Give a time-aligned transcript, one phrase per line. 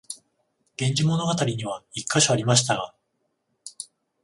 [0.81, 2.95] 「源氏物語」には一カ所ありましたが、